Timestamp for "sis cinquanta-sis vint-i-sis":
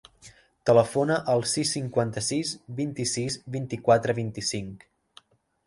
1.51-3.39